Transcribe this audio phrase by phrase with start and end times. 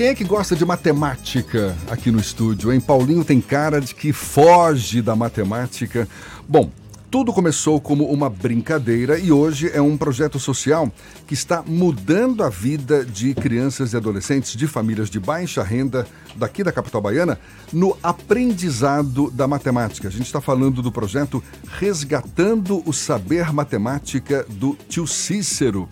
[0.00, 2.80] Quem é que gosta de matemática aqui no estúdio, hein?
[2.80, 6.08] Paulinho tem cara de que foge da matemática.
[6.48, 6.70] Bom,
[7.10, 10.90] tudo começou como uma brincadeira e hoje é um projeto social
[11.26, 16.64] que está mudando a vida de crianças e adolescentes de famílias de baixa renda daqui
[16.64, 17.38] da capital baiana
[17.70, 20.08] no aprendizado da matemática.
[20.08, 21.44] A gente está falando do projeto
[21.78, 25.86] Resgatando o Saber Matemática do Tio Cícero.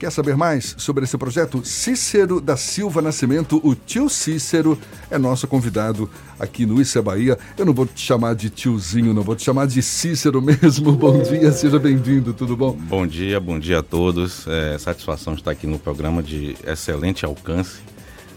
[0.00, 1.62] Quer saber mais sobre esse projeto?
[1.62, 4.78] Cícero da Silva Nascimento, o tio Cícero,
[5.10, 7.38] é nosso convidado aqui no Isso é Bahia.
[7.58, 10.92] Eu não vou te chamar de tiozinho, não vou te chamar de Cícero mesmo.
[10.96, 12.72] Bom dia, seja bem-vindo, tudo bom?
[12.72, 14.46] Bom dia, bom dia a todos.
[14.48, 17.80] É, satisfação estar aqui no programa de excelente alcance.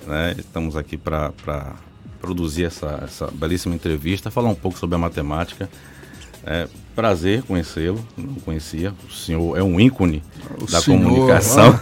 [0.05, 0.35] Né?
[0.37, 1.31] Estamos aqui para
[2.19, 5.69] produzir essa, essa belíssima entrevista, falar um pouco sobre a matemática
[6.45, 8.93] é prazer conhecê-lo, não conhecia.
[9.09, 10.21] O senhor é um ícone
[10.61, 11.79] o da senhor, comunicação.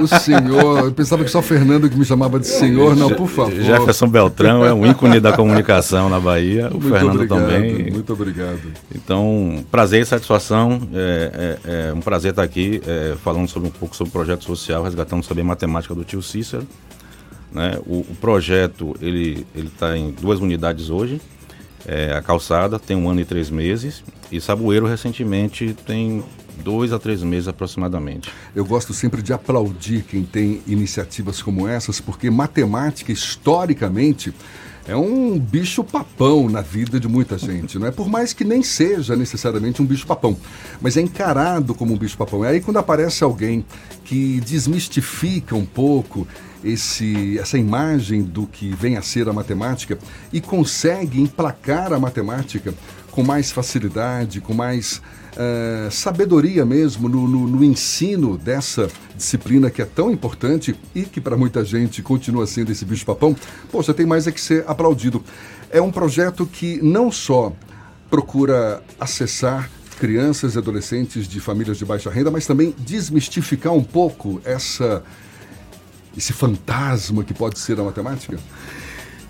[0.00, 3.54] o senhor, eu pensava que só Fernando que me chamava de senhor, não, por favor.
[3.54, 7.90] Jefferson Beltrão é um ícone da comunicação na Bahia, o muito Fernando obrigado, também.
[7.92, 8.60] Muito obrigado.
[8.94, 10.80] Então, prazer e satisfação.
[10.92, 14.44] É, é, é um prazer estar aqui é, falando sobre um pouco sobre o projeto
[14.44, 16.66] social, resgatando sobre a matemática do tio Cícero.
[17.52, 17.78] Né?
[17.86, 21.20] O, o projeto ele está em duas unidades hoje
[21.86, 26.22] é, a calçada tem um ano e três meses e Saboeiro recentemente tem
[26.62, 28.30] dois a três meses aproximadamente.
[28.54, 34.34] Eu gosto sempre de aplaudir quem tem iniciativas como essas, porque matemática, historicamente,
[34.86, 37.90] é um bicho papão na vida de muita gente, não é?
[37.90, 40.36] Por mais que nem seja necessariamente um bicho papão,
[40.80, 42.42] mas é encarado como um bicho papão.
[42.42, 43.64] E aí quando aparece alguém
[44.04, 46.26] que desmistifica um pouco
[46.64, 49.98] esse, essa imagem do que vem a ser a matemática
[50.32, 52.74] e consegue emplacar a matemática
[53.10, 55.02] com mais facilidade, com mais
[55.34, 61.20] uh, sabedoria mesmo no, no, no, ensino dessa disciplina que é tão importante e que
[61.20, 63.34] para muita gente continua sendo esse bicho-papão,
[63.70, 65.22] poxa, tem mais é que ser aplaudido.
[65.70, 67.52] É um projeto que não só
[68.10, 74.40] procura acessar crianças e adolescentes de famílias de baixa renda, mas também desmistificar um pouco
[74.44, 75.02] essa
[76.18, 78.38] esse fantasma que pode ser a matemática?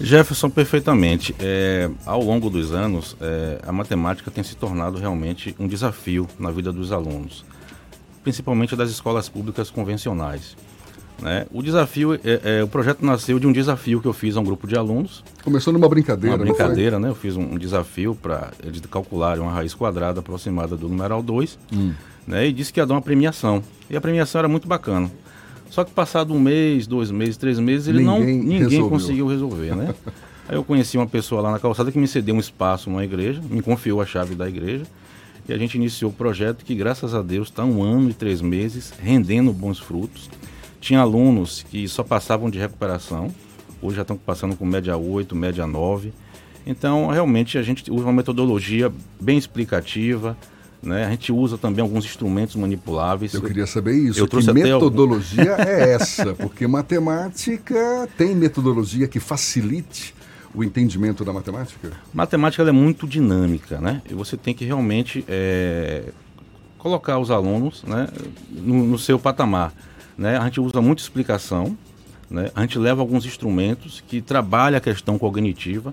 [0.00, 1.34] Jefferson, perfeitamente.
[1.38, 6.50] É, ao longo dos anos, é, a matemática tem se tornado realmente um desafio na
[6.50, 7.44] vida dos alunos,
[8.25, 10.56] principalmente das escolas públicas convencionais.
[11.21, 11.47] Né?
[11.53, 14.44] O desafio, é, é, o projeto nasceu de um desafio que eu fiz a um
[14.44, 15.22] grupo de alunos.
[15.43, 17.09] Começou numa brincadeira, Uma brincadeira, né?
[17.09, 21.59] Eu fiz um, um desafio para eles calcularem uma raiz quadrada aproximada do numeral 2,
[21.72, 21.93] hum.
[22.25, 22.47] né?
[22.47, 23.62] E disse que ia dar uma premiação.
[23.91, 25.10] E a premiação era muito bacana.
[25.71, 29.77] Só que passado um mês, dois meses, três meses, ele ninguém não ninguém conseguiu resolver,
[29.77, 29.95] né?
[30.49, 33.43] Aí eu conheci uma pessoa lá na calçada que me cedeu um espaço numa igreja,
[33.51, 34.84] me confiou a chave da igreja.
[35.47, 38.41] E a gente iniciou o projeto que, graças a Deus, está um ano e três
[38.41, 40.29] meses rendendo bons frutos.
[40.81, 43.31] Tinha alunos que só passavam de recuperação,
[43.81, 46.12] hoje já estão passando com média 8, média 9.
[46.67, 50.37] Então, realmente, a gente usa uma metodologia bem explicativa,
[50.83, 51.06] né?
[51.06, 53.34] A gente usa também alguns instrumentos manipuláveis.
[53.34, 54.21] Eu queria saber isso.
[54.21, 55.62] Eu que metodologia algum...
[55.69, 56.34] é essa?
[56.34, 60.15] Porque matemática tem metodologia que facilite
[60.55, 61.93] o entendimento da matemática?
[62.12, 64.03] Matemática é muito dinâmica, né?
[64.09, 66.05] E você tem que realmente é,
[66.78, 68.09] colocar os alunos né,
[68.50, 69.72] no, no, seu patamar.
[70.17, 70.38] Né?
[70.38, 71.77] A gente usa muita explicação,
[72.31, 72.50] né?
[72.55, 75.93] a gente leva alguns instrumentos que trabalham a questão cognitiva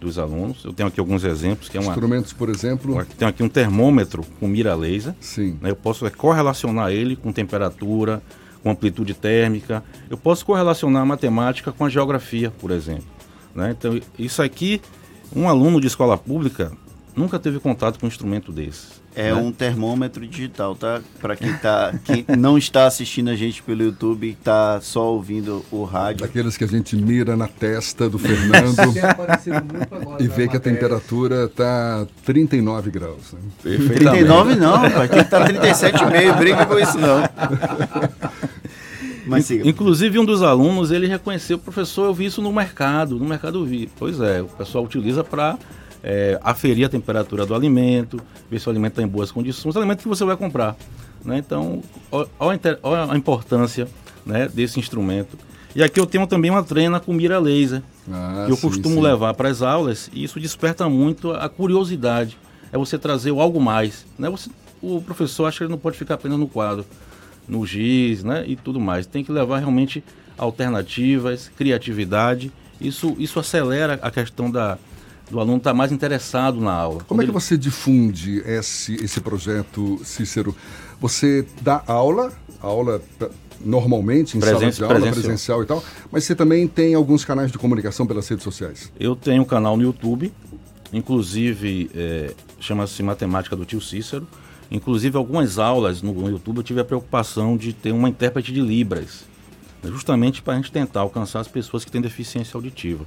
[0.00, 0.64] dos alunos.
[0.64, 3.04] Eu tenho aqui alguns exemplos que é uma instrumentos, por exemplo.
[3.18, 5.14] Tenho aqui um termômetro com mira laser.
[5.20, 5.58] Sim.
[5.60, 5.70] Né?
[5.70, 8.22] Eu posso é, correlacionar ele com temperatura,
[8.62, 9.84] com amplitude térmica.
[10.08, 13.04] Eu posso correlacionar a matemática com a geografia, por exemplo.
[13.54, 13.76] Né?
[13.78, 14.80] Então isso aqui,
[15.34, 16.72] um aluno de escola pública
[17.14, 18.99] nunca teve contato com um instrumento desse.
[19.14, 19.34] É né?
[19.34, 21.00] um termômetro digital, tá?
[21.20, 25.82] Para quem, tá, quem não está assistindo a gente pelo YouTube, está só ouvindo o
[25.82, 26.24] rádio.
[26.24, 28.76] Aqueles que a gente mira na testa do Fernando
[30.20, 33.32] e vê que a temperatura está 39 graus.
[33.32, 33.78] Né?
[33.94, 37.22] 39 não, pai, tem que estar tá 37,5, brinca com isso não.
[39.26, 43.60] Mas, Inclusive um dos alunos, ele reconheceu, professor, eu vi isso no mercado, no mercado
[43.60, 43.88] eu vi.
[43.98, 45.56] Pois é, o pessoal utiliza para
[46.02, 48.20] é, aferir a temperatura do alimento,
[48.50, 50.76] ver se o alimento está em boas condições, o alimento que você vai comprar.
[51.24, 51.38] Né?
[51.38, 51.82] Então,
[52.38, 52.58] olha
[53.10, 53.86] a importância
[54.24, 55.36] né, desse instrumento.
[55.74, 58.96] E aqui eu tenho também uma treina com mira laser, ah, que eu sim, costumo
[58.96, 59.02] sim.
[59.02, 62.36] levar para as aulas, e isso desperta muito a curiosidade.
[62.72, 64.04] É você trazer o algo mais.
[64.18, 64.28] Né?
[64.30, 64.50] Você,
[64.82, 66.84] o professor acha que ele não pode ficar apenas no quadro,
[67.46, 68.44] no giz né?
[68.46, 69.06] e tudo mais.
[69.06, 70.02] Tem que levar realmente
[70.36, 72.50] alternativas, criatividade.
[72.80, 74.78] Isso, isso acelera a questão da,
[75.30, 77.04] do aluno estar tá mais interessado na aula.
[77.06, 77.38] Como é que ele...
[77.38, 80.54] você difunde esse, esse projeto, Cícero?
[81.00, 83.00] Você dá aula, aula
[83.64, 85.22] normalmente em Presen sala de aula, presencial.
[85.22, 88.90] presencial e tal, mas você também tem alguns canais de comunicação pelas redes sociais.
[88.98, 90.32] Eu tenho um canal no YouTube,
[90.92, 94.26] inclusive é, chama-se Matemática do Tio Cícero.
[94.70, 98.60] Inclusive, algumas aulas no, no YouTube eu tive a preocupação de ter uma intérprete de
[98.60, 99.24] Libras,
[99.82, 103.04] justamente para a gente tentar alcançar as pessoas que têm deficiência auditiva.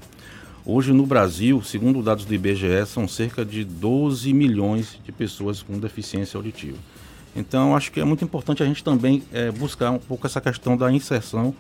[0.66, 5.78] Hoje no Brasil, segundo dados do IBGE, são cerca de 12 milhões de pessoas com
[5.78, 6.78] deficiência auditiva.
[7.36, 10.78] Então, acho que é muito importante a gente também é, buscar um pouco essa questão
[10.78, 11.54] da inserção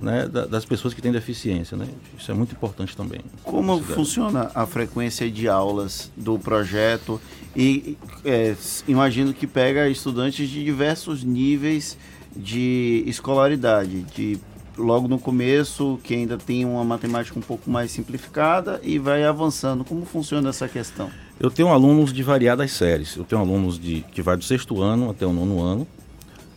[0.00, 1.76] né, da, das pessoas que têm deficiência.
[1.76, 1.86] Né?
[2.18, 3.20] Isso é muito importante também.
[3.44, 7.20] Como funciona a frequência de aulas do projeto?
[7.54, 8.56] E é,
[8.88, 11.96] imagino que pega estudantes de diversos níveis
[12.34, 14.38] de escolaridade, de
[14.78, 19.84] logo no começo, que ainda tem uma matemática um pouco mais simplificada e vai avançando.
[19.84, 21.10] Como funciona essa questão?
[21.38, 23.16] Eu tenho alunos de variadas séries.
[23.16, 25.86] Eu tenho alunos de que vai do sexto ano até o nono ano,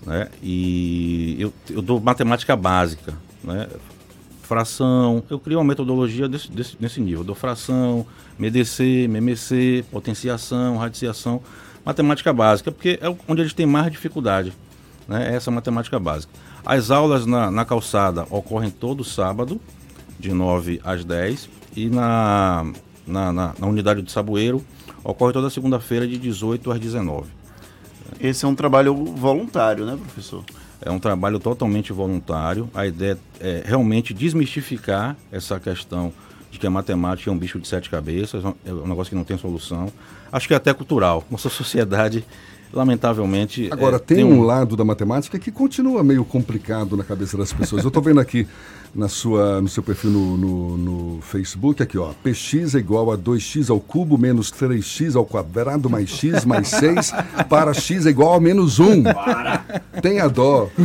[0.06, 0.30] né?
[0.42, 3.14] E eu, eu dou matemática básica,
[3.44, 3.68] né?
[4.44, 5.24] Fração.
[5.30, 7.22] Eu crio uma metodologia desse, desse, nesse nível.
[7.22, 8.06] Eu dou fração,
[8.38, 11.42] MDC, MMC, potenciação, radiciação,
[11.86, 14.54] matemática básica, porque é onde eles têm mais dificuldade,
[15.08, 15.34] né?
[15.36, 16.34] Essa matemática básica.
[16.66, 19.60] As aulas na, na calçada ocorrem todo sábado,
[20.20, 22.72] de 9 às 10, e na,
[23.06, 24.64] na, na, na unidade do Saboeiro
[25.04, 27.30] ocorre toda segunda-feira, de 18 às 19.
[28.20, 30.44] Esse é um trabalho voluntário, né, professor?
[30.82, 32.70] É um trabalho totalmente voluntário.
[32.74, 36.14] A ideia é realmente desmistificar essa questão
[36.52, 39.24] de que a matemática é um bicho de sete cabeças, é um negócio que não
[39.24, 39.92] tem solução.
[40.32, 41.24] Acho que é até cultural.
[41.32, 42.26] Nossa sociedade
[42.74, 43.70] lamentavelmente.
[43.72, 44.40] Agora, é, tem, tem um...
[44.40, 44.44] um...
[44.44, 47.84] lado da matemática que continua meio complicado na cabeça das pessoas.
[47.84, 48.48] Eu estou vendo aqui
[48.94, 52.12] na sua, no seu perfil no, no, no, Facebook, aqui, ó.
[52.24, 57.14] Px é igual a 2x ao cubo menos 3x ao quadrado mais x mais 6
[57.48, 59.04] para x é igual a menos 1.
[59.04, 59.64] Para.
[60.02, 60.70] Tenha dó.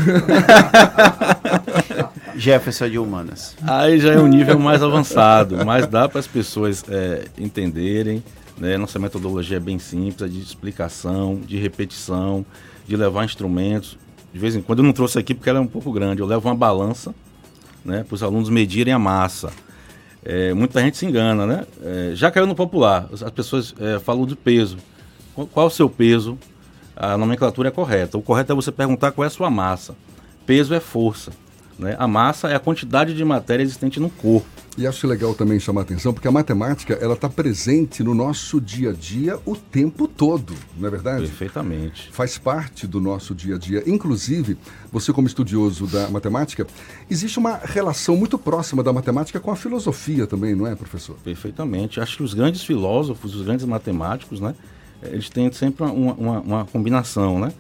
[2.37, 3.57] Jefferson de humanas.
[3.63, 8.23] Aí já é um nível mais avançado, mas dá para as pessoas é, entenderem.
[8.59, 8.77] Né?
[8.77, 12.45] Nossa metodologia é bem simples, é de explicação, de repetição,
[12.87, 13.99] de levar instrumentos.
[14.33, 16.21] De vez em quando eu não trouxe aqui porque ela é um pouco grande.
[16.21, 17.15] Eu levo uma balança
[17.85, 19.53] né, para os alunos medirem a massa.
[20.25, 21.67] É, muita gente se engana, né?
[21.83, 23.09] É, já caiu no popular.
[23.13, 24.77] As pessoas é, falam de peso.
[25.35, 26.37] Qual, qual, o seu peso?
[26.97, 28.19] A nomenclatura é correta.
[28.19, 29.95] O correto é você perguntar qual é a sua massa.
[30.45, 31.31] Peso é força.
[31.79, 31.95] Né?
[31.99, 34.49] A massa é a quantidade de matéria existente no corpo.
[34.79, 38.61] E acho legal também chamar a atenção, porque a matemática ela está presente no nosso
[38.61, 41.23] dia a dia o tempo todo, não é verdade?
[41.23, 42.11] Perfeitamente.
[42.13, 43.83] Faz parte do nosso dia a dia.
[43.87, 44.59] Inclusive,
[44.93, 46.67] você como estudioso da matemática,
[47.09, 51.17] existe uma relação muito próxima da matemática com a filosofia também, não é, professor?
[51.25, 51.99] Perfeitamente.
[51.99, 54.55] Acho que os grandes filósofos, os grandes matemáticos, né,
[55.03, 57.51] eles têm sempre uma, uma, uma combinação, né?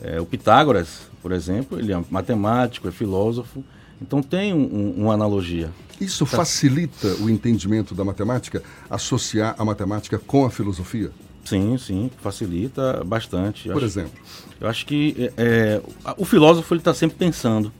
[0.00, 3.62] É, o Pitágoras, por exemplo, ele é matemático, é filósofo,
[4.04, 5.70] então tem um, um, uma analogia.
[5.98, 6.36] Isso tá.
[6.36, 11.10] facilita o entendimento da matemática, associar a matemática com a filosofia?
[11.44, 13.68] Sim, sim, facilita bastante.
[13.68, 14.12] Por acho, exemplo?
[14.60, 15.80] Eu acho que é,
[16.18, 17.72] o filósofo está sempre pensando,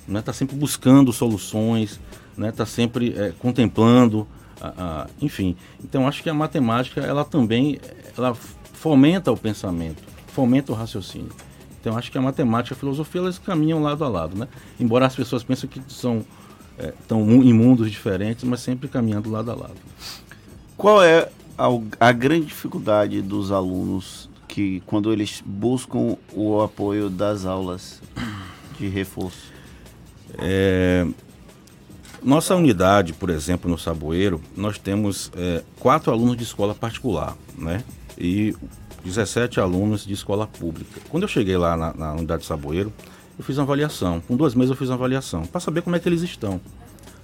[0.00, 0.22] está né?
[0.22, 2.00] Tá sempre buscando soluções, está
[2.36, 2.52] né?
[2.52, 4.26] Tá sempre é, contemplando,
[4.60, 5.56] a, a, enfim.
[5.82, 7.80] Então acho que a matemática ela também
[8.16, 11.32] ela fomenta o pensamento, fomenta o raciocínio.
[11.80, 14.46] Então acho que a matemática e a filosofia elas caminham lado a lado, né?
[14.78, 16.24] Embora as pessoas pensem que são
[16.78, 19.76] é, estão em mundos diferentes, mas sempre caminhando lado a lado.
[20.76, 21.28] Qual é
[21.58, 21.66] a,
[22.08, 28.00] a grande dificuldade dos alunos que quando eles buscam o apoio das aulas
[28.78, 29.52] de reforço?
[30.38, 31.06] É,
[32.22, 37.82] nossa unidade, por exemplo, no Saboeiro, nós temos é, quatro alunos de escola particular, né?
[38.18, 38.54] E
[39.04, 41.00] 17 alunos de escola pública.
[41.08, 42.92] Quando eu cheguei lá na, na unidade de Saboeiro,
[43.38, 44.20] eu fiz uma avaliação.
[44.20, 46.60] Com duas meses eu fiz uma avaliação, para saber como é que eles estão.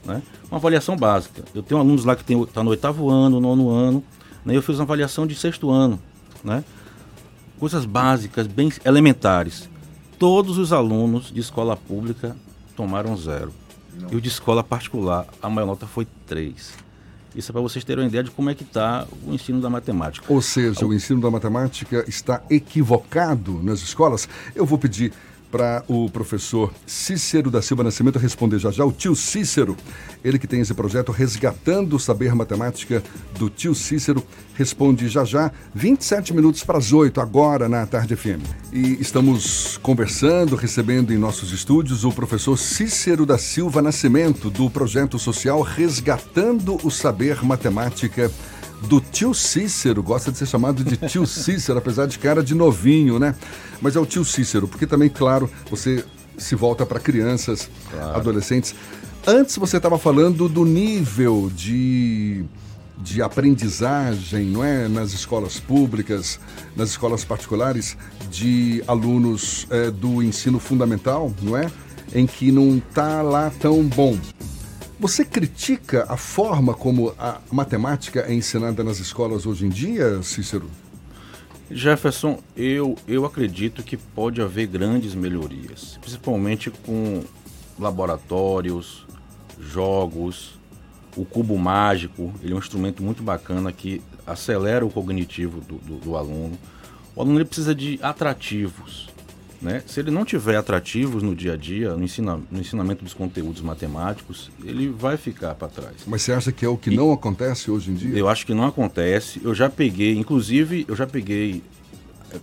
[0.04, 0.22] Né?
[0.50, 1.44] Uma avaliação básica.
[1.54, 4.02] Eu tenho alunos lá que estão tá no oitavo ano, nono ano,
[4.44, 4.56] né?
[4.56, 6.00] eu fiz uma avaliação de sexto ano.
[6.42, 6.64] Né?
[7.58, 9.68] Coisas básicas, bem elementares.
[10.18, 12.36] Todos os alunos de escola pública
[12.74, 13.52] tomaram zero.
[13.94, 14.12] Não.
[14.12, 16.72] E o de escola particular, a maior nota foi três.
[17.36, 19.68] Isso é para vocês terem uma ideia de como é que está o ensino da
[19.68, 20.24] matemática.
[20.32, 24.26] Ou seja, o ensino da matemática está equivocado nas escolas.
[24.54, 25.12] Eu vou pedir
[25.50, 28.84] para o professor Cícero da Silva Nascimento responder já já.
[28.84, 29.76] O tio Cícero,
[30.24, 33.02] ele que tem esse projeto Resgatando o Saber Matemática
[33.38, 34.22] do tio Cícero,
[34.54, 38.42] responde já já, 27 minutos para as 8, agora na Tarde FM.
[38.72, 45.18] E estamos conversando, recebendo em nossos estúdios o professor Cícero da Silva Nascimento, do projeto
[45.18, 48.30] social Resgatando o Saber Matemática
[48.82, 53.18] do tio Cícero, gosta de ser chamado de tio Cícero, apesar de cara de novinho,
[53.18, 53.34] né?
[53.80, 56.04] Mas é o tio Cícero, porque também, claro, você
[56.36, 58.16] se volta para crianças, claro.
[58.16, 58.74] adolescentes.
[59.26, 62.44] Antes você estava falando do nível de,
[62.98, 66.38] de aprendizagem, não é, nas escolas públicas,
[66.76, 67.96] nas escolas particulares,
[68.30, 71.70] de alunos é, do ensino fundamental, não é,
[72.14, 74.16] em que não está lá tão bom.
[74.98, 80.70] Você critica a forma como a matemática é ensinada nas escolas hoje em dia, Cícero?
[81.70, 87.22] Jefferson, eu, eu acredito que pode haver grandes melhorias, principalmente com
[87.78, 89.06] laboratórios,
[89.60, 90.58] jogos,
[91.14, 95.96] o cubo mágico, ele é um instrumento muito bacana que acelera o cognitivo do, do,
[95.96, 96.58] do aluno.
[97.14, 99.10] O aluno precisa de atrativos,
[99.60, 99.82] né?
[99.86, 103.62] Se ele não tiver atrativos no dia a dia, no, ensina, no ensinamento dos conteúdos
[103.62, 105.96] matemáticos, ele vai ficar para trás.
[106.06, 108.16] Mas você acha que é o que e não acontece hoje em dia?
[108.16, 109.40] Eu acho que não acontece.
[109.42, 111.62] Eu já peguei, inclusive, eu já peguei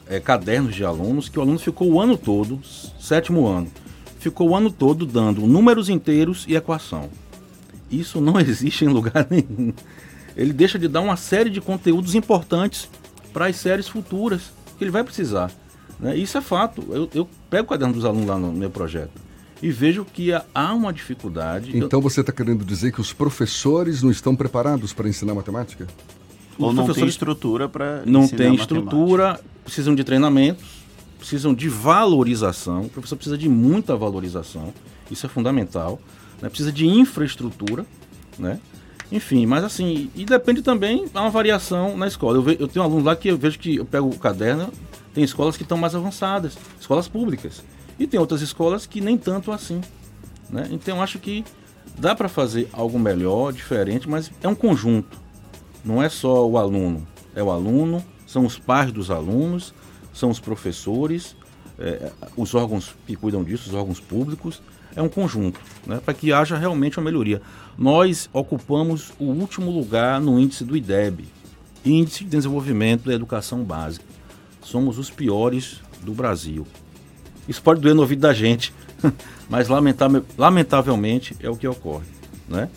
[0.08, 2.60] é, cadernos de alunos que o aluno ficou o ano todo,
[3.00, 3.72] sétimo ano,
[4.20, 7.10] ficou o ano todo dando números inteiros e equação.
[7.92, 9.74] Isso não existe em lugar nenhum.
[10.36, 12.90] Ele deixa de dar uma série de conteúdos importantes
[13.32, 15.52] para as séries futuras que ele vai precisar.
[16.04, 16.18] Né?
[16.18, 16.86] Isso é fato.
[16.90, 19.22] Eu, eu pego o caderno dos alunos lá no meu projeto
[19.62, 21.76] e vejo que há uma dificuldade.
[21.78, 25.88] Então você está querendo dizer que os professores não estão preparados para ensinar matemática?
[26.60, 30.66] Ou os não tem estrutura para Não tem estrutura, precisam de treinamentos,
[31.18, 32.82] precisam de valorização.
[32.82, 34.74] O professor precisa de muita valorização,
[35.10, 36.02] isso é fundamental.
[36.42, 36.50] Né?
[36.50, 37.86] Precisa de infraestrutura,
[38.38, 38.60] né?
[39.10, 42.38] Enfim, mas assim, e depende também, há uma variação na escola.
[42.38, 44.74] Eu, ve, eu tenho um aluno lá que eu vejo que eu pego o caderno,
[45.14, 47.64] tem escolas que estão mais avançadas, escolas públicas.
[48.00, 49.80] E tem outras escolas que nem tanto assim.
[50.50, 50.68] Né?
[50.72, 51.46] Então acho que
[51.98, 55.22] dá para fazer algo melhor, diferente, mas é um conjunto.
[55.86, 57.06] Não é só o aluno,
[57.36, 59.74] é o aluno, são os pais dos alunos,
[60.14, 61.36] são os professores,
[61.78, 64.62] é, os órgãos que cuidam disso, os órgãos públicos.
[64.96, 66.00] É um conjunto, né?
[66.04, 67.42] para que haja realmente uma melhoria.
[67.76, 71.26] Nós ocupamos o último lugar no índice do IDEB,
[71.84, 74.13] Índice de Desenvolvimento da Educação Básica
[74.64, 76.66] somos os piores do Brasil.
[77.48, 78.74] Isso pode doer no ouvido da gente,
[79.50, 79.68] mas
[80.38, 82.06] lamentavelmente é o que ocorre.
[82.48, 82.70] Né?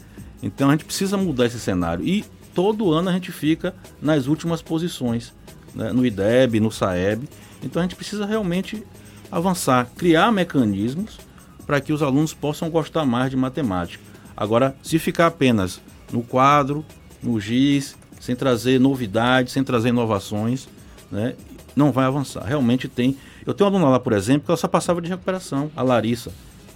[0.43, 2.05] Então a gente precisa mudar esse cenário.
[2.07, 2.25] E
[2.55, 5.33] todo ano a gente fica nas últimas posições,
[5.75, 5.93] né?
[5.93, 7.29] no IDEB, no SAEB.
[7.63, 8.83] Então a gente precisa realmente
[9.31, 11.19] avançar, criar mecanismos
[11.67, 14.03] para que os alunos possam gostar mais de matemática.
[14.37, 15.81] Agora, se ficar apenas
[16.13, 16.85] no quadro,
[17.23, 20.69] no GIS, sem trazer novidades, sem trazer inovações,
[21.11, 21.35] né?
[21.77, 22.43] Não vai avançar.
[22.43, 23.17] Realmente tem.
[23.45, 26.33] Eu tenho uma aluna lá, por exemplo, que ela só passava de recuperação, a Larissa.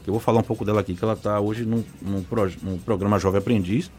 [0.07, 2.25] Eu vou falar um pouco dela aqui, que ela está hoje num, num,
[2.63, 3.91] num, programa Jovem Aprendiz,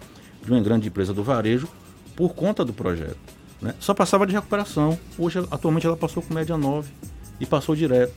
[0.43, 1.67] de uma grande empresa do varejo,
[2.15, 3.17] por conta do projeto.
[3.62, 3.74] Né?
[3.79, 4.98] Só passava de recuperação.
[5.17, 6.91] Hoje, atualmente, ela passou com média 9
[7.39, 8.13] e passou direto.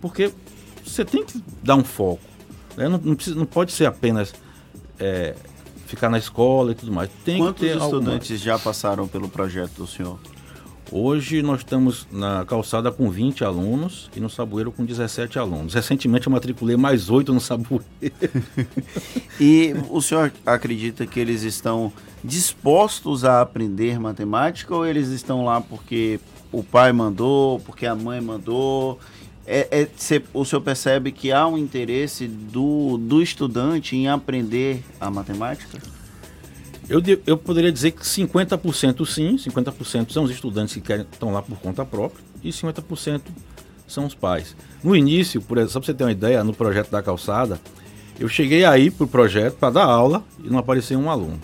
[0.00, 0.32] Porque
[0.84, 2.22] você tem que dar um foco.
[2.76, 2.88] Né?
[2.88, 4.34] Não, não, precisa, não pode ser apenas
[4.98, 5.34] é,
[5.86, 7.10] ficar na escola e tudo mais.
[7.24, 8.38] Tem Quantos estudantes alguma...
[8.38, 10.18] já passaram pelo projeto do senhor?
[10.92, 15.74] Hoje nós estamos na calçada com 20 alunos e no Sabueiro com 17 alunos.
[15.74, 17.84] Recentemente eu matriculei mais 8 no Sabueiro.
[19.40, 21.92] e o senhor acredita que eles estão
[22.24, 26.18] dispostos a aprender matemática ou eles estão lá porque
[26.50, 28.98] o pai mandou, porque a mãe mandou?
[29.46, 34.82] É, é, cê, o senhor percebe que há um interesse do, do estudante em aprender
[35.00, 35.78] a matemática?
[36.90, 41.40] Eu, eu poderia dizer que 50% sim, 50% são os estudantes que querem, estão lá
[41.40, 43.22] por conta própria e 50%
[43.86, 44.56] são os pais.
[44.82, 47.60] No início, por exemplo, só para você ter uma ideia, no projeto da calçada,
[48.18, 51.38] eu cheguei aí para o projeto para dar aula e não apareceu um aluno.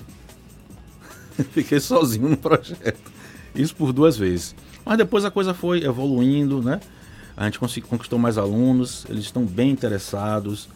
[1.52, 3.12] Fiquei sozinho no projeto.
[3.54, 4.52] Isso por duas vezes.
[4.84, 6.80] Mas depois a coisa foi evoluindo, né?
[7.36, 10.68] A gente conquistou mais alunos, eles estão bem interessados,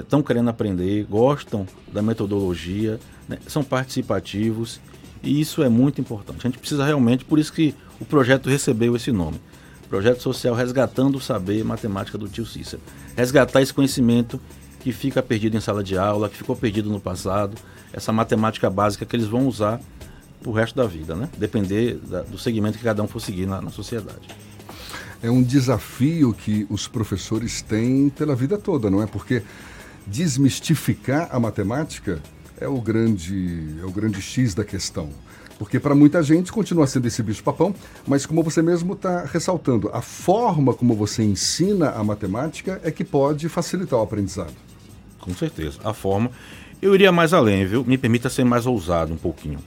[0.00, 2.98] estão é, querendo aprender, gostam da metodologia
[3.30, 4.80] né, são participativos
[5.22, 6.38] e isso é muito importante.
[6.40, 9.40] A gente precisa realmente, por isso que o projeto recebeu esse nome.
[9.88, 12.82] Projeto Social Resgatando o Saber Matemática do Tio Cícero.
[13.16, 14.40] Resgatar esse conhecimento
[14.80, 17.56] que fica perdido em sala de aula, que ficou perdido no passado,
[17.92, 19.80] essa matemática básica que eles vão usar
[20.44, 21.28] o resto da vida, né?
[21.36, 24.28] Depender da, do segmento que cada um for seguir na, na sociedade.
[25.22, 29.06] É um desafio que os professores têm pela vida toda, não é?
[29.06, 29.42] Porque
[30.10, 32.20] desmistificar a matemática
[32.60, 35.08] é o grande, é o grande X da questão.
[35.58, 37.74] Porque para muita gente continua sendo esse bicho-papão,
[38.06, 43.04] mas como você mesmo está ressaltando, a forma como você ensina a matemática é que
[43.04, 44.54] pode facilitar o aprendizado.
[45.20, 45.78] Com certeza.
[45.84, 46.30] A forma.
[46.80, 47.84] Eu iria mais além, viu?
[47.84, 49.58] Me permita ser mais ousado um pouquinho.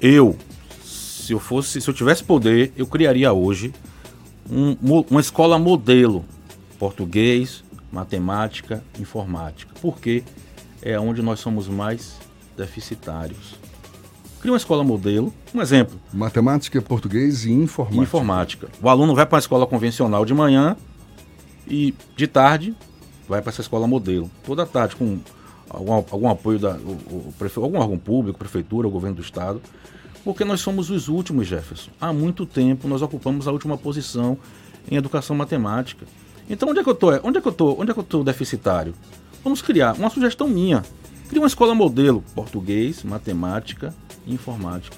[0.00, 0.36] Eu,
[0.84, 3.72] se eu fosse, se eu tivesse poder, eu criaria hoje
[4.50, 4.76] um,
[5.08, 6.24] uma escola modelo
[6.76, 9.72] português, matemática, informática.
[9.80, 10.22] Porque
[10.82, 12.18] é onde nós somos mais
[12.56, 13.58] deficitários.
[14.40, 16.00] Cria uma escola modelo, um exemplo.
[16.12, 18.02] Matemática, português e informática.
[18.02, 18.68] Informática.
[18.82, 20.76] O aluno vai para a escola convencional de manhã
[21.68, 22.74] e de tarde
[23.28, 24.30] vai para essa escola modelo.
[24.44, 25.18] Toda tarde com
[25.68, 29.60] algum, algum apoio da o, o, algum órgão público, prefeitura, governo do estado,
[30.24, 31.90] porque nós somos os últimos, Jefferson.
[32.00, 34.38] Há muito tempo nós ocupamos a última posição
[34.90, 36.06] em educação matemática.
[36.50, 37.12] Então onde é que eu tô?
[37.22, 37.80] Onde é que eu tô?
[37.80, 38.92] Onde é que eu tô deficitário?
[39.44, 40.82] Vamos criar uma sugestão minha.
[41.28, 43.94] Cria uma escola modelo, português, matemática
[44.26, 44.96] e informática.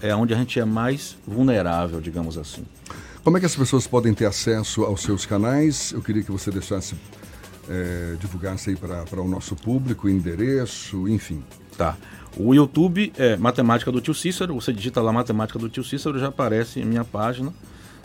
[0.00, 2.64] É onde a gente é mais vulnerável, digamos assim.
[3.24, 5.90] Como é que as pessoas podem ter acesso aos seus canais?
[5.90, 6.94] Eu queria que você deixasse,
[7.68, 11.42] é, divulgasse aí para o nosso público, endereço, enfim.
[11.76, 11.96] Tá.
[12.36, 14.54] O YouTube é Matemática do Tio Cícero.
[14.54, 17.52] Você digita lá Matemática do Tio Cícero, já aparece em minha página.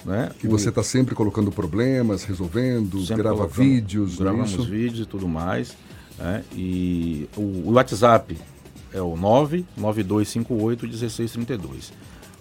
[0.06, 0.32] Né?
[0.44, 4.64] E você está sempre colocando problemas, resolvendo, grava vídeos, é gravamos isso?
[4.64, 5.76] vídeos e tudo mais.
[6.18, 6.44] Né?
[6.54, 8.38] E o, o, WhatsApp
[8.94, 11.94] é o 99258 1632.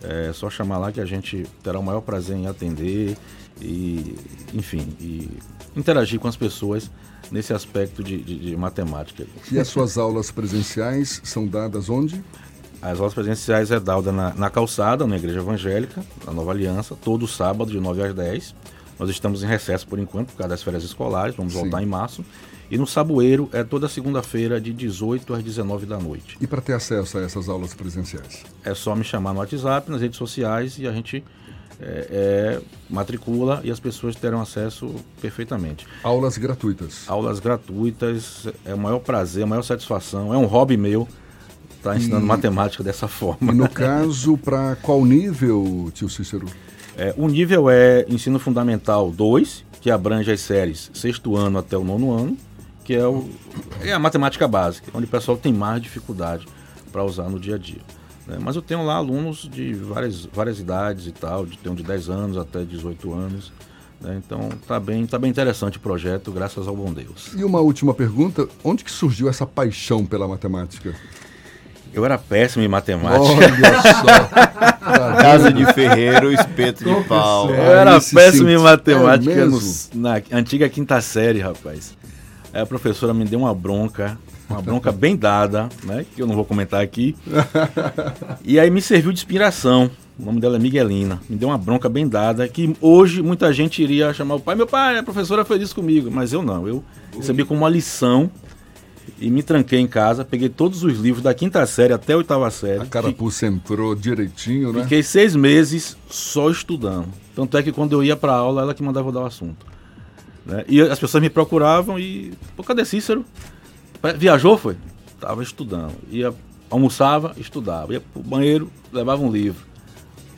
[0.02, 3.16] É só chamar lá que a gente terá o maior prazer em atender
[3.60, 4.16] e,
[4.54, 5.28] enfim, e
[5.76, 6.90] interagir com as pessoas
[7.30, 9.26] nesse aspecto de, de, de matemática.
[9.52, 12.22] E as suas aulas presenciais são dadas onde?
[12.82, 17.28] As aulas presenciais é dada na, na, calçada, na Igreja Evangélica, na Nova Aliança, todo
[17.28, 18.54] sábado de 9 às 10.
[18.99, 21.60] Nós estamos em recesso por enquanto, por causa das férias escolares, vamos Sim.
[21.60, 22.25] voltar em março.
[22.70, 26.38] E no Saboeiro é toda segunda-feira, de 18 às 19 da noite.
[26.40, 28.44] E para ter acesso a essas aulas presenciais?
[28.64, 31.22] É só me chamar no WhatsApp, nas redes sociais e a gente
[31.80, 35.87] é, é, matricula e as pessoas terão acesso perfeitamente.
[36.02, 37.04] Aulas gratuitas?
[37.08, 41.08] Aulas gratuitas, é o maior prazer, a maior satisfação, é um hobby meu
[41.80, 43.52] está ensinando e, matemática dessa forma.
[43.52, 46.46] E no caso, para qual nível, tio Cícero?
[46.96, 51.82] É, o nível é ensino fundamental 2, que abrange as séries sexto ano até o
[51.82, 52.37] nono ano,
[52.84, 53.28] que é, o,
[53.82, 56.46] é a matemática básica, onde o pessoal tem mais dificuldade
[56.92, 57.80] para usar no dia a dia.
[58.26, 58.38] Né?
[58.40, 61.82] Mas eu tenho lá alunos de várias, várias idades e tal, de, tem um de
[61.82, 63.52] 10 anos até 18 anos.
[64.00, 64.21] Né?
[64.25, 67.32] Então tá bem, tá bem interessante o projeto, graças ao bom Deus.
[67.34, 70.95] E uma última pergunta, onde que surgiu essa paixão pela matemática?
[71.92, 73.20] Eu era péssimo em matemática.
[73.20, 74.70] Olha só.
[75.20, 77.50] Casa de ferreiro, espeto de pau.
[77.50, 79.60] Eu era péssimo em matemática é no,
[79.94, 81.96] na antiga quinta série, rapaz.
[82.52, 86.04] Aí a professora me deu uma bronca, uma bronca bem dada, né?
[86.14, 87.16] Que eu não vou comentar aqui.
[88.44, 89.90] E aí me serviu de inspiração.
[90.18, 91.20] O nome dela é Miguelina.
[91.28, 94.54] Me deu uma bronca bem dada, que hoje muita gente iria chamar o pai.
[94.54, 96.10] Meu pai, a professora fez isso comigo.
[96.10, 96.68] Mas eu não.
[96.68, 96.84] Eu
[97.16, 98.30] recebi como uma lição
[99.18, 102.50] e me tranquei em casa, peguei todos os livros da quinta série até a oitava
[102.50, 102.82] série.
[102.82, 104.82] A carapuça entrou direitinho, né?
[104.82, 107.08] Fiquei seis meses só estudando.
[107.34, 109.66] Tanto é que quando eu ia para aula, ela que mandava dar o assunto.
[110.44, 110.64] Né?
[110.68, 112.32] E as pessoas me procuravam e.
[112.56, 113.25] Pô, cadê Cícero?
[114.16, 114.76] Viajou, foi?
[115.20, 115.94] Tava estudando.
[116.10, 116.34] Ia,
[116.68, 117.92] almoçava, estudava.
[117.92, 119.70] Ia pro banheiro, levava um livro.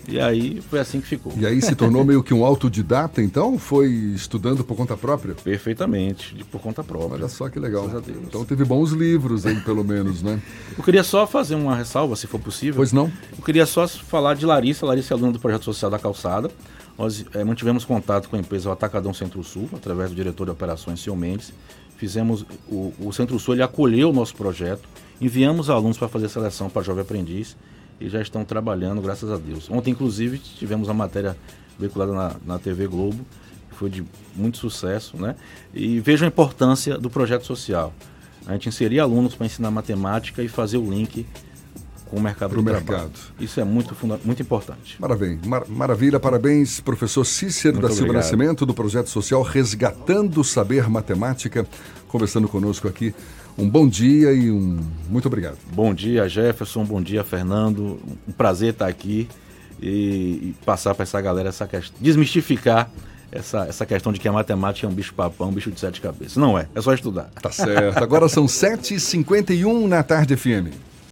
[0.08, 1.32] E aí foi assim que ficou.
[1.36, 3.58] E aí se tornou meio que um autodidata, então?
[3.58, 5.34] Foi estudando por conta própria?
[5.34, 7.14] Perfeitamente, por conta própria.
[7.14, 7.88] Olha só que legal.
[8.26, 10.40] Então teve bons livros aí, pelo menos, né?
[10.76, 12.76] Eu queria só fazer uma ressalva, se for possível.
[12.76, 13.10] Pois não?
[13.36, 14.84] Eu queria só falar de Larissa.
[14.84, 16.50] Larissa é aluna do Projeto Social da Calçada.
[16.98, 21.00] Nós é, mantivemos contato com a empresa o Atacadão Centro-Sul, através do diretor de operações,
[21.00, 21.52] Sil Mendes.
[21.96, 24.88] Fizemos, o, o Centro-Sul acolheu o nosso projeto,
[25.20, 27.56] enviamos alunos para fazer seleção para Jovem Aprendiz
[28.02, 29.70] e já estão trabalhando, graças a Deus.
[29.70, 31.36] Ontem, inclusive, tivemos a matéria
[31.78, 33.24] veiculada na, na TV Globo,
[33.70, 35.36] que foi de muito sucesso, né?
[35.72, 37.92] E vejo a importância do projeto social.
[38.46, 41.24] A gente inserir alunos para ensinar matemática e fazer o link
[42.12, 42.84] com o mercado Pro do mercado.
[42.84, 43.10] trabalho.
[43.40, 44.96] Isso é muito, muito importante.
[45.00, 50.44] Maravilha, Mar maravilha, parabéns, professor Cícero muito da Silva Nascimento, do projeto social Resgatando o
[50.44, 51.66] Saber Matemática,
[52.08, 53.14] conversando conosco aqui
[53.56, 55.56] um bom dia e um muito obrigado.
[55.72, 56.84] Bom dia, Jefferson.
[56.84, 57.98] Bom dia, Fernando.
[58.28, 59.26] Um prazer estar aqui
[59.80, 62.90] e, e passar para essa galera essa questão, desmistificar
[63.30, 65.98] essa, essa questão de que a matemática é um bicho papão, um bicho de sete
[65.98, 66.36] cabeças.
[66.36, 67.30] Não é, é só estudar.
[67.40, 67.96] Tá certo.
[67.96, 70.91] Agora são 7h51 na tarde FM.